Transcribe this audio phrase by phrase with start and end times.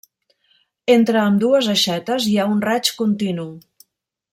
[0.93, 3.51] Entre ambdues aixetes hi ha un raig continu.